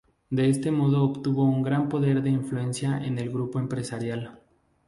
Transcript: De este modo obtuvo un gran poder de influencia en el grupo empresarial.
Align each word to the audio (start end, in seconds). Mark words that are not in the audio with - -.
De 0.31 0.49
este 0.49 0.71
modo 0.71 1.03
obtuvo 1.03 1.43
un 1.43 1.61
gran 1.61 1.87
poder 1.87 2.23
de 2.23 2.31
influencia 2.31 2.97
en 3.05 3.19
el 3.19 3.29
grupo 3.29 3.59
empresarial. 3.59 4.39